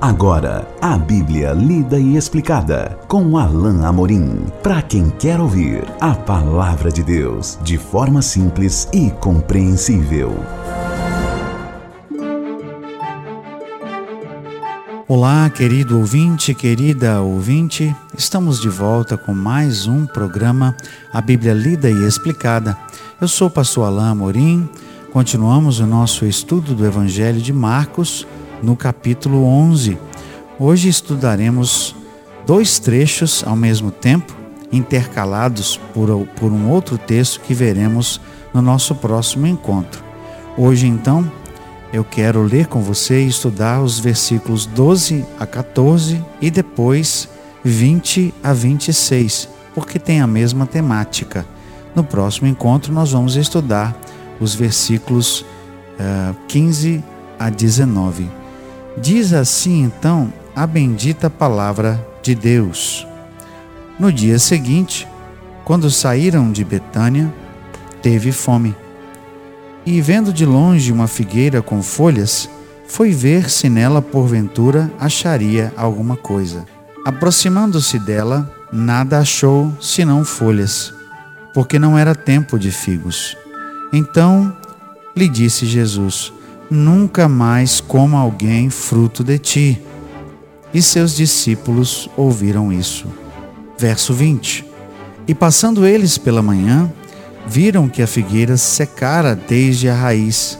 [0.00, 4.46] Agora, a Bíblia lida e explicada com Alain Amorim.
[4.62, 10.36] Para quem quer ouvir a palavra de Deus de forma simples e compreensível.
[15.08, 17.92] Olá, querido ouvinte, querida ouvinte.
[18.16, 20.76] Estamos de volta com mais um programa
[21.12, 22.78] A Bíblia lida e explicada.
[23.20, 24.68] Eu sou o pastor Alain Amorim.
[25.12, 28.24] Continuamos o nosso estudo do Evangelho de Marcos
[28.62, 29.98] no capítulo 11.
[30.58, 31.94] Hoje estudaremos
[32.46, 34.34] dois trechos ao mesmo tempo,
[34.72, 38.20] intercalados por, por um outro texto que veremos
[38.52, 40.02] no nosso próximo encontro.
[40.56, 41.30] Hoje, então,
[41.92, 47.28] eu quero ler com você e estudar os versículos 12 a 14 e depois
[47.64, 51.46] 20 a 26, porque tem a mesma temática.
[51.94, 53.96] No próximo encontro, nós vamos estudar
[54.40, 55.46] os versículos uh,
[55.98, 57.04] eh, 15
[57.38, 58.28] a 19.
[59.00, 63.06] Diz assim então a bendita palavra de Deus.
[63.98, 65.06] No dia seguinte,
[65.64, 67.32] quando saíram de Betânia,
[68.02, 68.74] teve fome.
[69.86, 72.50] E vendo de longe uma figueira com folhas,
[72.88, 76.66] foi ver se nela porventura acharia alguma coisa.
[77.04, 80.92] Aproximando-se dela, nada achou senão folhas,
[81.54, 83.36] porque não era tempo de figos.
[83.92, 84.54] Então
[85.16, 86.32] lhe disse Jesus:
[86.70, 89.82] nunca mais coma alguém fruto de ti.
[90.72, 93.06] E seus discípulos ouviram isso.
[93.78, 94.64] Verso 20:
[95.26, 96.92] E passando eles pela manhã,
[97.46, 100.58] viram que a figueira secara desde a raiz.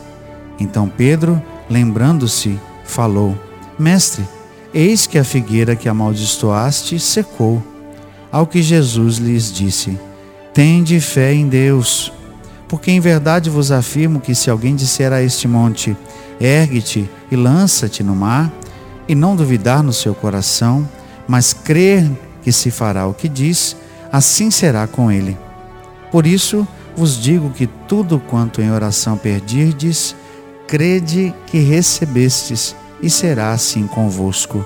[0.58, 3.36] Então Pedro, lembrando-se, falou:
[3.78, 4.24] Mestre,
[4.72, 7.62] eis que a figueira que amaldiçoaste secou.
[8.30, 9.98] Ao que Jesus lhes disse:
[10.52, 12.12] Tende fé em Deus
[12.68, 15.96] porque em verdade vos afirmo que se alguém disser a este monte:
[16.38, 18.52] ergue-te e lança-te no mar,
[19.08, 20.86] e não duvidar no seu coração,
[21.26, 22.08] mas crer
[22.42, 23.74] que se fará o que diz,
[24.12, 25.36] assim será com ele.
[26.12, 30.14] Por isso vos digo que tudo quanto em oração perdirdes,
[30.66, 34.64] crede que recebestes, e será assim convosco.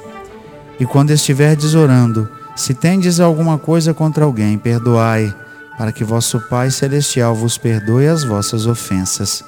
[0.81, 5.33] E quando estiverdes orando, se tendes alguma coisa contra alguém, perdoai
[5.83, 9.43] para que vosso Pai Celestial vos perdoe as vossas ofensas.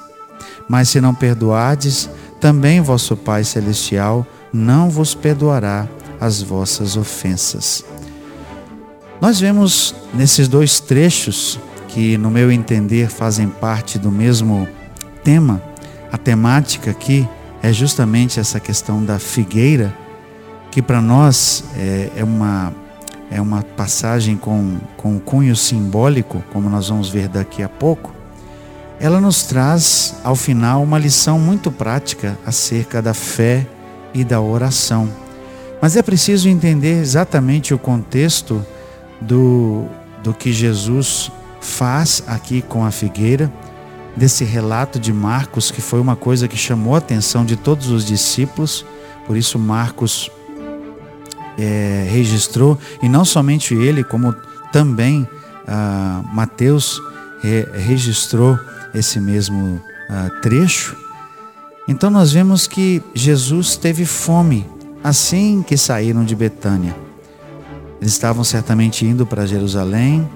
[0.67, 2.09] Mas se não perdoardes,
[2.41, 5.87] também vosso Pai Celestial não vos perdoará
[6.19, 7.85] as vossas ofensas.
[9.21, 11.57] Nós vemos nesses dois trechos,
[11.87, 14.67] que no meu entender fazem parte do mesmo
[15.23, 15.63] tema,
[16.11, 17.25] a temática aqui
[17.63, 19.95] é justamente essa questão da figueira,
[20.69, 22.73] que para nós é, é uma
[23.35, 28.15] é uma passagem com, com cunho simbólico, como nós vamos ver daqui a pouco,
[28.97, 33.67] ela nos traz, ao final, uma lição muito prática acerca da fé
[34.13, 35.09] e da oração.
[35.81, 38.65] Mas é preciso entender exatamente o contexto
[39.19, 39.85] do,
[40.23, 41.29] do que Jesus
[41.59, 43.51] faz aqui com a figueira,
[44.15, 48.05] desse relato de Marcos, que foi uma coisa que chamou a atenção de todos os
[48.05, 48.85] discípulos,
[49.27, 50.31] por isso Marcos
[51.57, 54.35] é, registrou, e não somente ele, como
[54.71, 55.27] também
[55.67, 57.01] ah, Mateus
[57.41, 58.57] re, registrou
[58.93, 60.95] esse mesmo ah, trecho.
[61.87, 64.65] Então nós vemos que Jesus teve fome
[65.03, 66.95] assim que saíram de Betânia.
[68.01, 70.27] Eles estavam certamente indo para Jerusalém.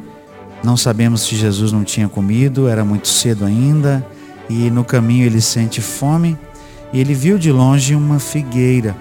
[0.64, 4.06] Não sabemos se Jesus não tinha comido, era muito cedo ainda,
[4.50, 6.38] e no caminho ele sente fome,
[6.92, 8.96] e ele viu de longe uma figueira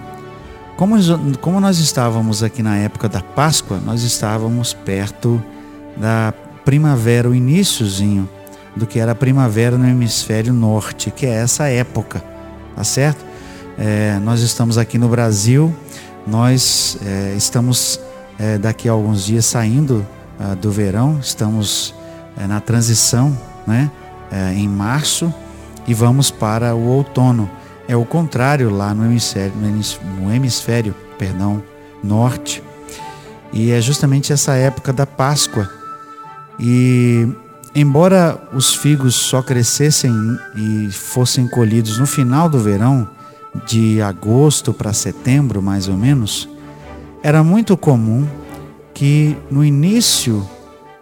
[0.78, 0.94] como,
[1.38, 5.42] como nós estávamos aqui na época da Páscoa, nós estávamos perto
[5.96, 6.32] da
[6.64, 8.28] primavera, o iníciozinho
[8.76, 12.22] do que era a primavera no hemisfério norte, que é essa época,
[12.76, 13.26] tá certo?
[13.76, 15.74] É, nós estamos aqui no Brasil,
[16.24, 17.98] nós é, estamos
[18.38, 20.06] é, daqui a alguns dias saindo
[20.38, 21.92] ah, do verão, estamos
[22.36, 23.90] é, na transição, né?
[24.30, 25.34] É, em março
[25.88, 27.50] e vamos para o outono.
[27.88, 29.54] É o contrário lá no hemisfério,
[30.20, 31.62] no hemisfério perdão,
[32.04, 32.62] norte.
[33.52, 35.68] E é justamente essa época da Páscoa.
[36.60, 37.26] E
[37.74, 40.12] embora os figos só crescessem
[40.54, 43.08] e fossem colhidos no final do verão,
[43.66, 46.48] de agosto para setembro mais ou menos,
[47.22, 48.28] era muito comum
[48.92, 50.46] que no início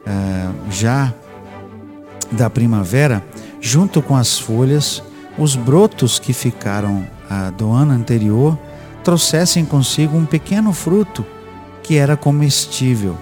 [0.06, 1.12] eh, já
[2.30, 3.24] da primavera,
[3.60, 5.02] junto com as folhas,
[5.38, 8.58] os brotos que ficaram ah, do ano anterior
[9.04, 11.24] trouxessem consigo um pequeno fruto
[11.82, 13.16] que era comestível.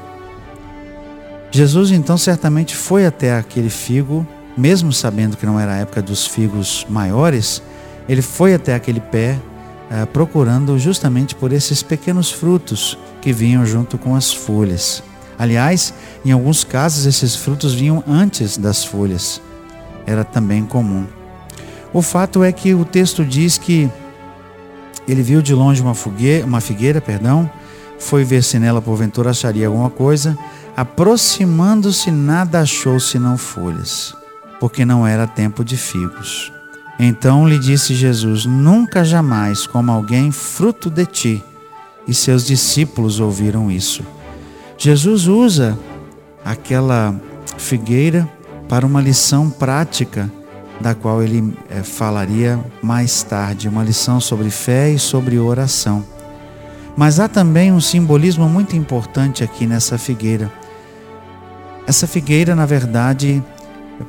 [1.51, 4.27] Jesus então certamente foi até aquele figo,
[4.57, 7.63] mesmo sabendo que não era a época dos figos maiores,
[8.09, 9.39] ele foi até aquele pé,
[9.91, 15.03] eh, procurando justamente por esses pequenos frutos que vinham junto com as folhas.
[15.39, 15.93] Aliás,
[16.25, 19.41] em alguns casos, esses frutos vinham antes das folhas.
[20.07, 21.07] Era também comum.
[21.95, 23.89] O fato é que o texto diz que
[25.07, 27.49] ele viu de longe uma, fogueira, uma figueira, perdão,
[28.01, 30.37] foi ver se nela porventura acharia alguma coisa.
[30.77, 34.13] Aproximando-se, nada achou senão folhas,
[34.59, 36.53] porque não era tempo de figos.
[36.99, 41.45] Então lhe disse Jesus: Nunca jamais coma alguém fruto de ti.
[42.07, 44.03] E seus discípulos ouviram isso.
[44.77, 45.79] Jesus usa
[46.45, 47.15] aquela
[47.57, 48.29] figueira
[48.69, 50.31] para uma lição prática,
[50.81, 56.05] da qual ele é, falaria mais tarde, uma lição sobre fé e sobre oração.
[56.97, 60.53] Mas há também um simbolismo muito importante aqui nessa figueira.
[61.87, 63.43] Essa figueira, na verdade,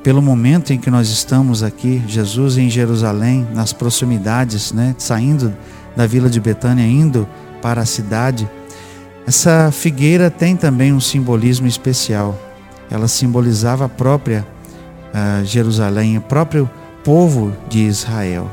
[0.03, 5.56] pelo momento em que nós estamos aqui, Jesus em Jerusalém, nas proximidades, né, saindo
[5.95, 7.27] da vila de Betânia, indo
[7.61, 8.47] para a cidade,
[9.27, 12.39] essa figueira tem também um simbolismo especial.
[12.91, 14.45] Ela simbolizava a própria
[15.15, 16.69] uh, Jerusalém, o próprio
[17.03, 18.51] povo de Israel.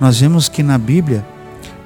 [0.00, 1.24] Nós vemos que na Bíblia,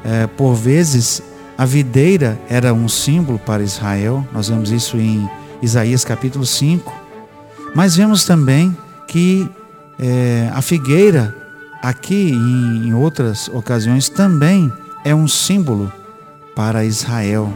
[0.05, 1.23] uh, por vezes,
[1.59, 4.27] a videira era um símbolo para Israel.
[4.33, 5.29] Nós vemos isso em
[5.61, 6.93] Isaías capítulo 5.
[7.75, 8.77] Mas vemos também
[9.07, 9.49] que
[9.99, 11.35] uh, a figueira,
[11.83, 14.73] aqui em outras ocasiões, também
[15.05, 15.93] é um símbolo
[16.57, 17.53] para Israel.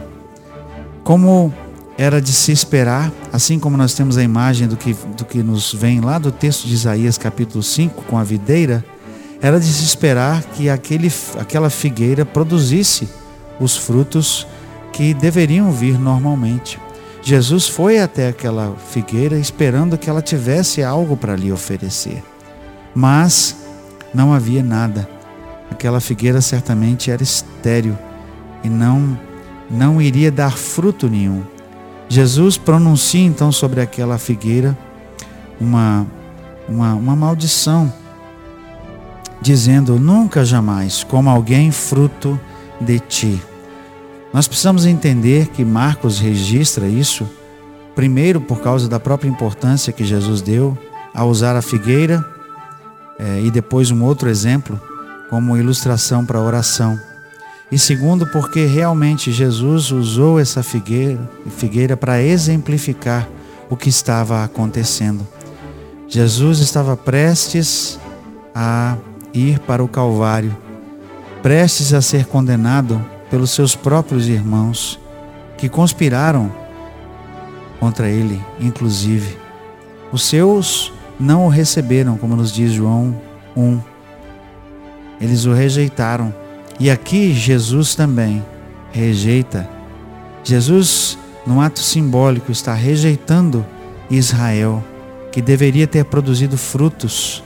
[1.03, 1.53] Como
[1.97, 5.73] era de se esperar, assim como nós temos a imagem do que, do que nos
[5.73, 8.83] vem lá do texto de Isaías capítulo 5, com a videira,
[9.41, 13.07] era de se esperar que aquele, aquela figueira produzisse
[13.59, 14.45] os frutos
[14.91, 16.79] que deveriam vir normalmente.
[17.21, 22.23] Jesus foi até aquela figueira esperando que ela tivesse algo para lhe oferecer.
[22.93, 23.55] Mas
[24.13, 25.07] não havia nada.
[25.69, 27.97] Aquela figueira certamente era estéril
[28.63, 29.17] e não
[29.69, 31.43] não iria dar fruto nenhum.
[32.09, 34.75] Jesus pronuncia então sobre aquela figueira
[35.61, 36.07] uma,
[36.67, 37.93] uma, uma maldição,
[39.39, 42.39] dizendo: Nunca jamais como alguém fruto
[42.81, 43.41] de ti.
[44.33, 47.29] Nós precisamos entender que Marcos registra isso,
[47.95, 50.77] primeiro por causa da própria importância que Jesus deu
[51.13, 52.25] a usar a figueira,
[53.19, 54.79] é, e depois um outro exemplo
[55.29, 56.99] como ilustração para a oração.
[57.71, 61.19] E segundo, porque realmente Jesus usou essa figueira,
[61.49, 63.27] figueira para exemplificar
[63.69, 65.27] o que estava acontecendo.
[66.07, 67.99] Jesus estava prestes
[68.55, 68.97] a
[69.31, 70.57] ir para o Calvário,
[71.43, 74.99] prestes a ser condenado pelos seus próprios irmãos,
[75.55, 76.51] que conspiraram
[77.79, 79.37] contra ele, inclusive.
[80.11, 83.15] Os seus não o receberam, como nos diz João
[83.55, 83.79] 1.
[85.21, 86.33] Eles o rejeitaram
[86.79, 88.43] e aqui Jesus também
[88.91, 89.69] rejeita.
[90.43, 93.65] Jesus, num ato simbólico, está rejeitando
[94.09, 94.83] Israel,
[95.31, 97.43] que deveria ter produzido frutos.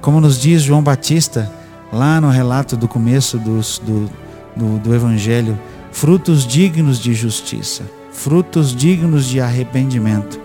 [0.00, 1.50] Como nos diz João Batista,
[1.90, 4.10] lá no relato do começo dos, do,
[4.54, 5.58] do, do Evangelho,
[5.90, 10.38] frutos dignos de justiça, frutos dignos de arrependimento.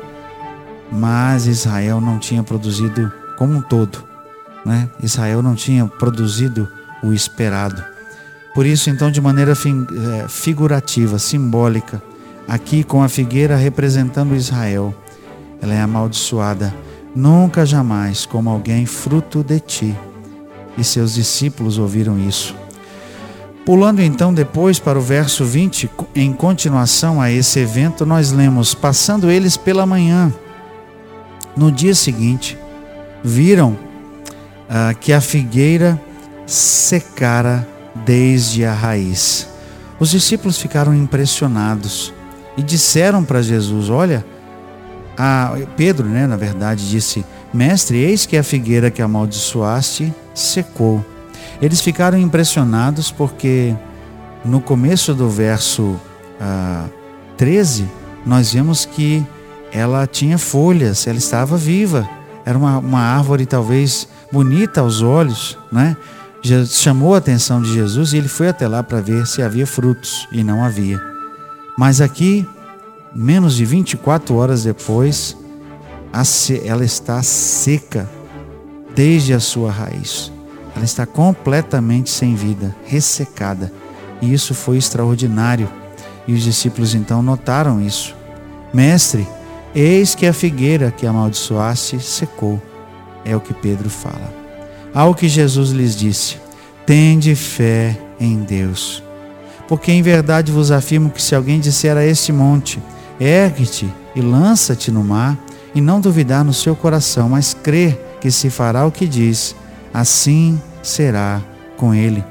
[0.90, 4.04] Mas Israel não tinha produzido como um todo,
[4.66, 4.90] né?
[5.04, 6.68] Israel não tinha produzido
[7.04, 7.99] o esperado.
[8.54, 12.02] Por isso, então, de maneira é, figurativa, simbólica,
[12.48, 14.94] aqui com a figueira representando Israel,
[15.62, 16.74] ela é amaldiçoada.
[17.16, 19.96] Nunca jamais como alguém fruto de ti.
[20.78, 22.56] E seus discípulos ouviram isso.
[23.66, 29.30] Pulando então depois para o verso 20, em continuação a esse evento, nós lemos: Passando
[29.30, 30.34] eles pela manhã,
[31.56, 32.58] no dia seguinte,
[33.24, 33.78] viram
[34.68, 36.02] ah, que a figueira
[36.48, 39.48] secara desde a raiz.
[40.00, 42.14] Os discípulos ficaram impressionados
[42.56, 44.26] e disseram para Jesus: Olha,
[45.76, 51.04] Pedro, né, na verdade, disse: Mestre, eis que a figueira que amaldiçoaste secou.
[51.62, 53.76] Eles ficaram impressionados porque
[54.46, 56.00] no começo do verso
[56.40, 56.86] ah,
[57.36, 57.90] 13,
[58.26, 59.26] nós vemos que
[59.72, 62.08] ela tinha folhas, ela estava viva,
[62.46, 65.96] era uma, uma árvore talvez bonita aos olhos, né?
[66.68, 70.28] Chamou a atenção de Jesus e ele foi até lá para ver se havia frutos
[70.32, 71.02] e não havia.
[71.78, 72.48] Mas aqui,
[73.16, 75.36] menos de 24 horas depois,
[76.66, 78.10] ela está seca
[78.96, 80.32] desde a sua raiz.
[80.76, 83.72] Ela está completamente sem vida, ressecada.
[84.22, 85.70] E isso foi extraordinário.
[86.28, 88.16] E os discípulos então notaram isso.
[88.74, 89.28] Mestre,
[89.74, 92.62] eis que a figueira que amaldiçoaste secou.
[93.26, 94.34] É o que Pedro fala.
[94.94, 96.38] Ao que Jesus lhes disse:
[96.86, 99.04] Tende fé em Deus.
[99.68, 102.82] Porque em verdade vos afirmo que se alguém disser a este monte,
[103.20, 105.38] ergue-te e lança-te no mar,
[105.76, 109.56] e não duvidar no seu coração, mas crer que se fará o que diz,
[109.94, 111.42] assim será
[111.78, 112.24] com ele.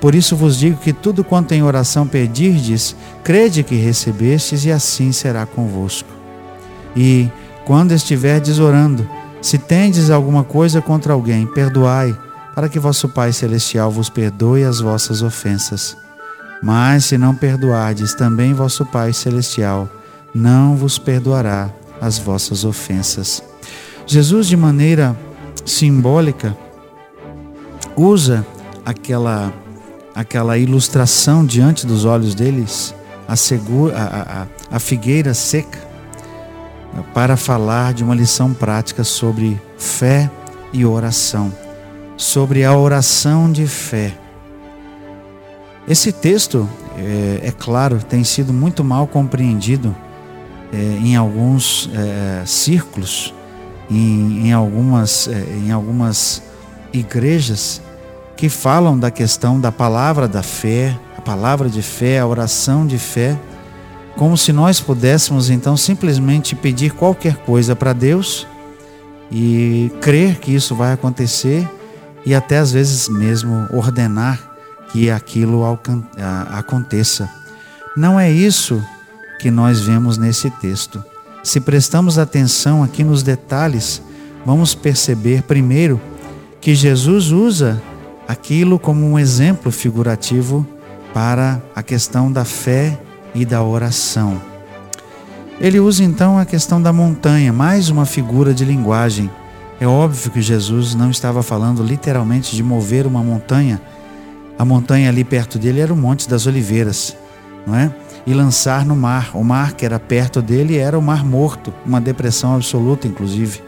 [0.00, 5.12] Por isso vos digo que tudo quanto em oração pedirdes, crede que recebestes, e assim
[5.12, 6.08] será convosco.
[6.96, 7.30] E,
[7.64, 9.08] quando estiverdes orando,
[9.42, 12.16] se tendes alguma coisa contra alguém, perdoai,
[12.54, 15.96] para que vosso Pai Celestial vos perdoe as vossas ofensas.
[16.62, 19.88] Mas se não perdoardes, também vosso Pai Celestial
[20.34, 21.70] não vos perdoará
[22.00, 23.42] as vossas ofensas.
[24.06, 25.16] Jesus, de maneira
[25.64, 26.56] simbólica,
[27.96, 28.46] usa
[28.84, 29.52] aquela,
[30.14, 32.94] aquela ilustração diante dos olhos deles,
[33.26, 35.78] a, segura, a, a, a figueira seca,
[37.14, 40.30] para falar de uma lição prática sobre fé
[40.72, 41.52] e oração,
[42.16, 44.14] sobre a oração de fé.
[45.88, 49.94] Esse texto, é, é claro, tem sido muito mal compreendido
[50.72, 53.34] é, em alguns é, círculos,
[53.90, 56.42] em, em algumas, é, em algumas
[56.92, 57.80] igrejas
[58.36, 62.98] que falam da questão da palavra da fé, a palavra de fé, a oração de
[62.98, 63.36] fé,
[64.20, 68.46] como se nós pudéssemos então simplesmente pedir qualquer coisa para Deus
[69.32, 71.66] e crer que isso vai acontecer
[72.26, 74.38] e até às vezes mesmo ordenar
[74.92, 75.62] que aquilo
[76.50, 77.30] aconteça.
[77.96, 78.84] Não é isso
[79.40, 81.02] que nós vemos nesse texto.
[81.42, 84.02] Se prestamos atenção aqui nos detalhes,
[84.44, 85.98] vamos perceber primeiro
[86.60, 87.82] que Jesus usa
[88.28, 90.66] aquilo como um exemplo figurativo
[91.14, 93.00] para a questão da fé
[93.34, 94.40] e da oração.
[95.60, 99.30] Ele usa então a questão da montanha, mais uma figura de linguagem.
[99.80, 103.80] É óbvio que Jesus não estava falando literalmente de mover uma montanha.
[104.58, 107.16] A montanha ali perto dele era o Monte das Oliveiras,
[107.66, 107.92] não é?
[108.26, 109.30] e lançar no mar.
[109.34, 113.62] O mar que era perto dele era o mar morto, uma depressão absoluta, inclusive.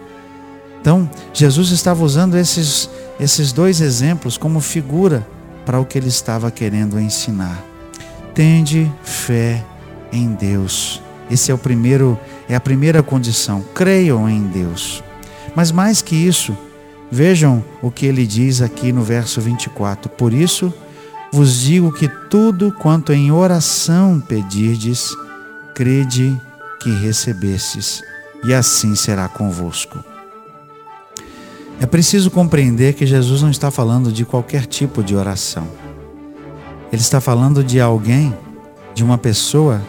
[0.80, 5.26] Então, Jesus estava usando esses, esses dois exemplos como figura
[5.64, 7.71] para o que ele estava querendo ensinar.
[8.34, 9.64] Tende fé
[10.12, 11.02] em Deus.
[11.30, 13.62] Esse é o primeiro, é a primeira condição.
[13.74, 15.02] Creiam em Deus.
[15.54, 16.56] Mas mais que isso,
[17.10, 20.08] vejam o que ele diz aqui no verso 24.
[20.10, 20.72] Por isso,
[21.32, 25.10] vos digo que tudo quanto em oração pedirdes,
[25.74, 26.38] crede
[26.82, 28.02] que recebestes,
[28.44, 30.02] e assim será convosco.
[31.80, 35.66] É preciso compreender que Jesus não está falando de qualquer tipo de oração.
[36.92, 38.36] Ele está falando de alguém,
[38.94, 39.80] de uma pessoa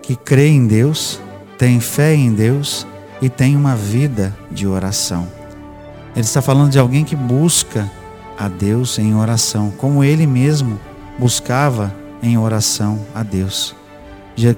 [0.00, 1.20] que crê em Deus,
[1.58, 2.86] tem fé em Deus
[3.20, 5.26] e tem uma vida de oração.
[6.14, 7.90] Ele está falando de alguém que busca
[8.38, 10.78] a Deus em oração, como ele mesmo
[11.18, 11.92] buscava
[12.22, 13.74] em oração a Deus.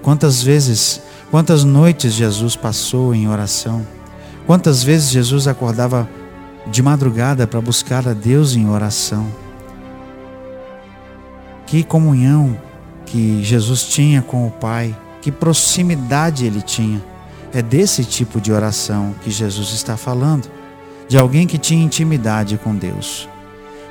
[0.03, 1.01] Quantas vezes,
[1.31, 3.87] quantas noites Jesus passou em oração?
[4.47, 6.09] Quantas vezes Jesus acordava
[6.67, 9.27] de madrugada para buscar a Deus em oração?
[11.67, 12.57] Que comunhão
[13.05, 17.03] que Jesus tinha com o Pai, que proximidade ele tinha.
[17.53, 20.49] É desse tipo de oração que Jesus está falando,
[21.09, 23.29] de alguém que tinha intimidade com Deus.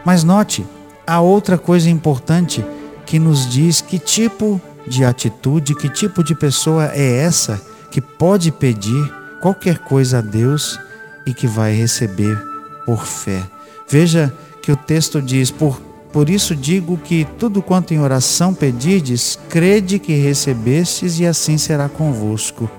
[0.06, 0.66] Mas note,
[1.06, 2.64] há outra coisa importante
[3.06, 8.52] que nos diz que tipo de atitude, que tipo de pessoa é essa que pode
[8.52, 10.80] pedir qualquer coisa a Deus
[11.26, 12.38] e que vai receber
[12.86, 13.44] por fé.
[13.88, 15.82] Veja que o texto diz: Por,
[16.16, 21.90] por isso digo que tudo quanto em oração pedirdes, crede que recebestes e assim será
[21.90, 22.72] convosco.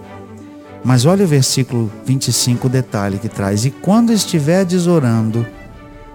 [0.83, 5.47] Mas olha o versículo 25, o detalhe que traz: E quando estiverdes orando,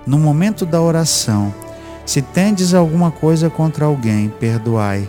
[0.03, 1.53] no momento da oração,
[2.07, 5.07] se tendes alguma coisa contra alguém, perdoai,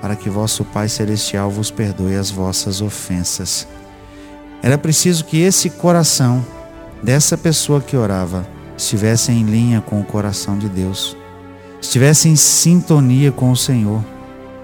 [0.00, 3.66] para que vosso Pai Celestial vos perdoe as vossas ofensas.
[4.62, 6.46] Era preciso que esse coração
[7.02, 8.46] dessa pessoa que orava
[8.76, 11.16] estivesse em linha com o coração de Deus,
[11.80, 14.04] estivesse em sintonia com o Senhor,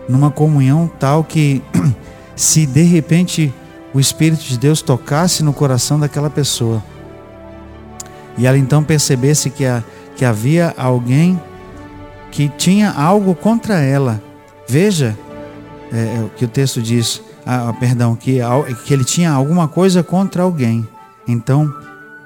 [0.08, 1.62] numa comunhão tal que,
[2.34, 3.52] se de repente
[3.92, 6.82] o Espírito de Deus tocasse no coração daquela pessoa,
[8.36, 9.82] e ela então percebesse que, a,
[10.16, 11.40] que havia alguém
[12.30, 14.20] que tinha algo contra ela.
[14.66, 15.16] Veja
[15.92, 18.40] é, é, o que o texto diz, ah, perdão, que,
[18.84, 20.86] que ele tinha alguma coisa contra alguém.
[21.28, 21.72] Então,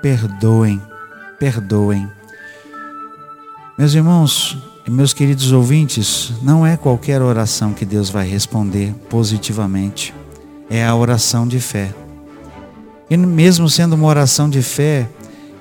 [0.01, 0.81] perdoem,
[1.39, 2.09] perdoem.
[3.77, 10.15] Meus irmãos e meus queridos ouvintes, não é qualquer oração que Deus vai responder positivamente,
[10.71, 11.93] é a oração de fé.
[13.11, 15.07] E mesmo sendo uma oração de fé,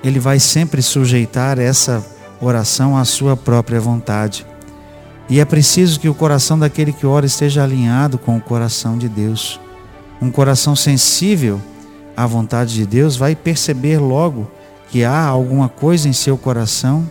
[0.02, 2.02] ele vai sempre sujeitar essa
[2.40, 4.46] oração à sua própria vontade.
[5.28, 9.10] E é preciso que o coração daquele que ora esteja alinhado com o coração de
[9.10, 9.60] Deus.
[10.22, 11.60] Um coração sensível
[12.16, 14.50] à vontade de Deus vai perceber logo
[14.88, 17.06] que há alguma coisa em seu coração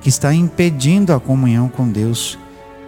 [0.00, 2.38] que está impedindo a comunhão com Deus.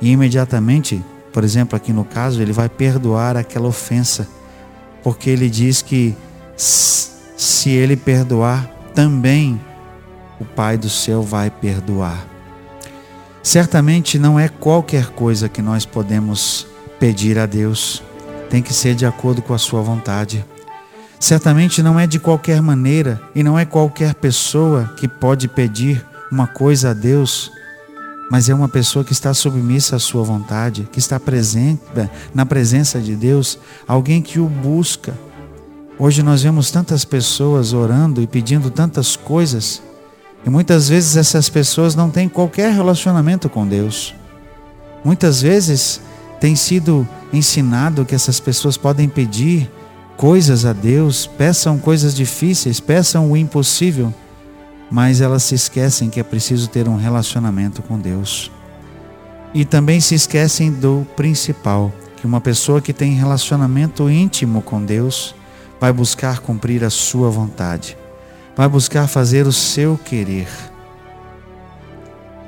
[0.00, 1.02] E imediatamente,
[1.33, 4.26] por exemplo, aqui no caso, ele vai perdoar aquela ofensa,
[5.02, 6.16] porque ele diz que
[6.57, 9.61] se ele perdoar, também
[10.40, 12.26] o Pai do céu vai perdoar.
[13.42, 16.66] Certamente não é qualquer coisa que nós podemos
[17.00, 18.02] pedir a Deus,
[18.49, 20.45] tem que ser de acordo com a Sua vontade.
[21.19, 26.47] Certamente não é de qualquer maneira e não é qualquer pessoa que pode pedir uma
[26.47, 27.53] coisa a Deus,
[28.31, 31.83] mas é uma pessoa que está submissa à Sua vontade, que está presente
[32.35, 35.12] na presença de Deus, alguém que o busca.
[35.99, 39.83] Hoje nós vemos tantas pessoas orando e pedindo tantas coisas
[40.45, 44.15] e muitas vezes essas pessoas não têm qualquer relacionamento com Deus.
[45.05, 46.01] Muitas vezes
[46.41, 49.71] tem sido ensinado que essas pessoas podem pedir
[50.17, 54.12] coisas a Deus, peçam coisas difíceis, peçam o impossível,
[54.92, 58.52] mas elas se esquecem que é preciso ter um relacionamento com Deus.
[59.52, 65.34] E também se esquecem do principal, que uma pessoa que tem relacionamento íntimo com Deus
[65.80, 67.96] vai buscar cumprir a sua vontade
[68.54, 70.49] vai buscar fazer o seu querer.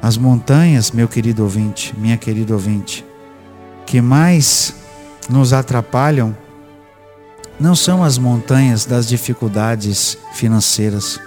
[0.00, 3.04] As montanhas, meu querido ouvinte, minha querida ouvinte,
[3.86, 4.74] que mais
[5.30, 6.36] nos atrapalham
[7.58, 11.18] não são as montanhas das dificuldades financeiras.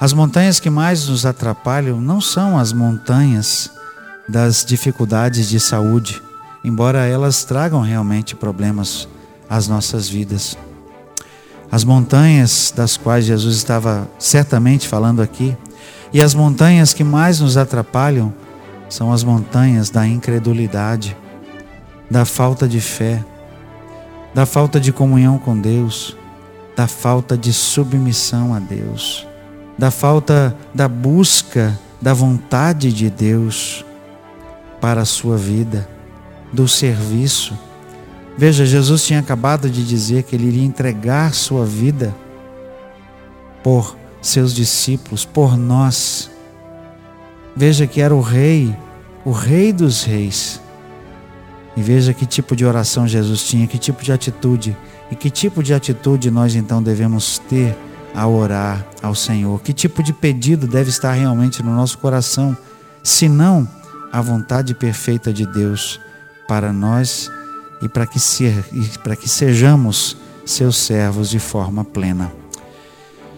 [0.00, 3.70] As montanhas que mais nos atrapalham não são as montanhas
[4.26, 6.22] das dificuldades de saúde,
[6.64, 9.06] embora elas tragam realmente problemas
[9.48, 10.56] às nossas vidas.
[11.70, 15.54] As montanhas das quais Jesus estava certamente falando aqui,
[16.12, 18.32] e as montanhas que mais nos atrapalham
[18.88, 21.14] são as montanhas da incredulidade,
[22.10, 23.22] da falta de fé,
[24.34, 26.16] da falta de comunhão com Deus,
[26.74, 29.28] da falta de submissão a Deus,
[29.80, 33.84] da falta da busca da vontade de Deus
[34.80, 35.88] para a sua vida,
[36.52, 37.54] do serviço
[38.40, 42.16] Veja, Jesus tinha acabado de dizer que ele iria entregar sua vida
[43.62, 46.30] por seus discípulos, por nós.
[47.54, 48.74] Veja que era o Rei,
[49.26, 50.58] o Rei dos Reis.
[51.76, 54.74] E veja que tipo de oração Jesus tinha, que tipo de atitude.
[55.10, 57.76] E que tipo de atitude nós então devemos ter
[58.14, 59.60] ao orar ao Senhor.
[59.60, 62.56] Que tipo de pedido deve estar realmente no nosso coração,
[63.02, 63.68] se não
[64.12, 66.00] a vontade perfeita de Deus
[66.48, 67.30] para nós
[67.80, 68.64] e para que, ser,
[69.02, 72.32] para que sejamos seus servos de forma plena.